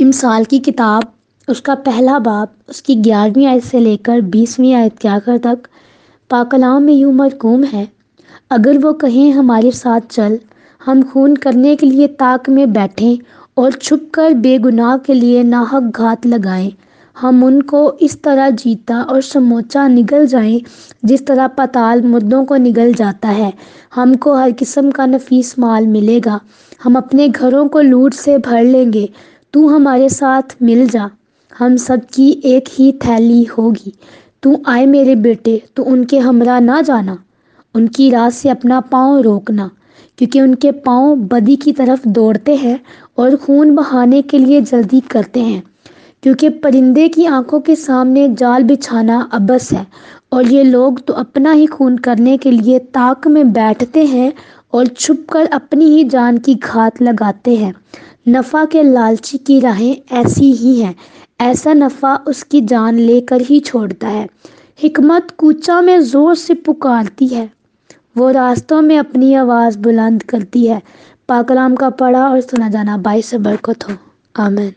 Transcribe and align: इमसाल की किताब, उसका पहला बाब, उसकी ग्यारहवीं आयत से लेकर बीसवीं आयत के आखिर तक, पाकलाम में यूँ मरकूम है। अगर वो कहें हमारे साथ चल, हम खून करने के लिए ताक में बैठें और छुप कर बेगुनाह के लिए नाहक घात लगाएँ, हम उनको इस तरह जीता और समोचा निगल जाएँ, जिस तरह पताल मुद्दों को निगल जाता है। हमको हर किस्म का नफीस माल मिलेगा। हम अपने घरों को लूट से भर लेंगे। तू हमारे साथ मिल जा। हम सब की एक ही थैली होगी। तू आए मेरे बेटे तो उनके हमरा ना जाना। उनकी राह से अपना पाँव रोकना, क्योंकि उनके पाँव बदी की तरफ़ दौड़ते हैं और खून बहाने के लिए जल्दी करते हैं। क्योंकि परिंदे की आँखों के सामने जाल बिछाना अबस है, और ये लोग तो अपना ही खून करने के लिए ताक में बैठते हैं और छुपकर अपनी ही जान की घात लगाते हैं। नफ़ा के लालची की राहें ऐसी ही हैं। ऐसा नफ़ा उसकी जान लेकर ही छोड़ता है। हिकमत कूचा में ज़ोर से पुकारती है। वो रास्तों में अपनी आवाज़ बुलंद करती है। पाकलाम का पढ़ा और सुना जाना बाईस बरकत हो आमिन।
इमसाल 0.00 0.44
की 0.44 0.58
किताब, 0.58 1.12
उसका 1.48 1.74
पहला 1.74 2.18
बाब, 2.18 2.52
उसकी 2.68 2.94
ग्यारहवीं 2.94 3.46
आयत 3.46 3.64
से 3.64 3.80
लेकर 3.80 4.20
बीसवीं 4.20 4.72
आयत 4.74 4.98
के 4.98 5.08
आखिर 5.08 5.38
तक, 5.38 5.58
पाकलाम 6.30 6.82
में 6.82 6.92
यूँ 6.94 7.12
मरकूम 7.12 7.64
है। 7.64 7.86
अगर 8.50 8.78
वो 8.78 8.92
कहें 8.92 9.30
हमारे 9.32 9.70
साथ 9.70 10.00
चल, 10.10 10.38
हम 10.80 11.02
खून 11.02 11.36
करने 11.36 11.74
के 11.76 11.86
लिए 11.86 12.06
ताक 12.06 12.48
में 12.48 12.72
बैठें 12.72 13.18
और 13.56 13.72
छुप 13.72 14.10
कर 14.14 14.34
बेगुनाह 14.34 14.96
के 14.96 15.14
लिए 15.14 15.42
नाहक 15.42 15.82
घात 15.82 16.26
लगाएँ, 16.26 16.72
हम 17.16 17.44
उनको 17.44 17.92
इस 17.92 18.22
तरह 18.22 18.50
जीता 18.50 19.02
और 19.02 19.20
समोचा 19.22 19.86
निगल 19.88 20.26
जाएँ, 20.26 20.60
जिस 21.04 21.26
तरह 21.26 21.46
पताल 21.48 22.02
मुद्दों 22.02 22.44
को 22.44 22.56
निगल 22.56 22.94
जाता 22.94 23.28
है। 23.28 23.52
हमको 23.94 24.34
हर 24.34 24.50
किस्म 24.52 24.90
का 24.90 25.06
नफीस 25.06 25.58
माल 25.58 25.86
मिलेगा। 25.86 26.40
हम 26.82 26.96
अपने 26.96 27.28
घरों 27.28 27.68
को 27.68 27.80
लूट 27.80 28.14
से 28.14 28.38
भर 28.38 28.62
लेंगे। 28.62 29.08
तू 29.54 29.66
हमारे 29.68 30.08
साथ 30.08 30.56
मिल 30.62 30.88
जा। 30.88 31.10
हम 31.52 31.76
सब 31.76 32.04
की 32.14 32.30
एक 32.46 32.68
ही 32.72 32.90
थैली 33.04 33.42
होगी। 33.44 33.92
तू 34.42 34.56
आए 34.66 34.84
मेरे 34.86 35.14
बेटे 35.16 35.62
तो 35.76 35.82
उनके 35.82 36.18
हमरा 36.18 36.58
ना 36.60 36.80
जाना। 36.80 37.18
उनकी 37.74 38.10
राह 38.10 38.28
से 38.30 38.48
अपना 38.48 38.80
पाँव 38.80 39.20
रोकना, 39.20 39.70
क्योंकि 40.18 40.40
उनके 40.40 40.70
पाँव 40.80 41.14
बदी 41.24 41.56
की 41.56 41.72
तरफ़ 41.72 42.08
दौड़ते 42.08 42.54
हैं 42.56 42.78
और 43.18 43.36
खून 43.36 43.74
बहाने 43.74 44.22
के 44.22 44.38
लिए 44.38 44.60
जल्दी 44.60 45.00
करते 45.00 45.40
हैं। 45.40 45.62
क्योंकि 46.22 46.48
परिंदे 46.48 47.08
की 47.08 47.24
आँखों 47.24 47.60
के 47.60 47.74
सामने 47.76 48.28
जाल 48.28 48.62
बिछाना 48.62 49.20
अबस 49.32 49.72
है, 49.72 49.86
और 50.32 50.46
ये 50.46 50.62
लोग 50.64 51.04
तो 51.06 51.12
अपना 51.14 51.52
ही 51.52 51.66
खून 51.66 51.96
करने 51.98 52.36
के 52.38 52.50
लिए 52.50 52.78
ताक 52.78 53.26
में 53.26 53.52
बैठते 53.52 54.04
हैं 54.06 54.32
और 54.72 54.86
छुपकर 54.86 55.46
अपनी 55.46 55.84
ही 55.84 56.04
जान 56.04 56.38
की 56.38 56.54
घात 56.54 57.02
लगाते 57.02 57.56
हैं। 57.56 57.74
नफ़ा 58.30 58.64
के 58.64 58.82
लालची 58.82 59.38
की 59.38 59.60
राहें 59.60 59.96
ऐसी 60.12 60.52
ही 60.52 60.80
हैं। 60.80 60.94
ऐसा 61.40 61.72
नफ़ा 61.72 62.14
उसकी 62.26 62.60
जान 62.60 62.98
लेकर 62.98 63.40
ही 63.40 63.60
छोड़ता 63.60 64.08
है। 64.08 64.28
हिकमत 64.82 65.30
कूचा 65.30 65.80
में 65.80 66.00
ज़ोर 66.00 66.34
से 66.34 66.54
पुकारती 66.54 67.26
है। 67.26 67.50
वो 68.16 68.30
रास्तों 68.30 68.80
में 68.82 68.98
अपनी 68.98 69.34
आवाज़ 69.34 69.78
बुलंद 69.78 70.22
करती 70.22 70.66
है। 70.66 70.82
पाकलाम 71.28 71.74
का 71.76 71.90
पढ़ा 71.90 72.28
और 72.28 72.40
सुना 72.40 72.68
जाना 72.68 72.96
बाईस 72.96 73.34
बरकत 73.34 73.88
हो 73.88 73.96
आमिन। 74.36 74.72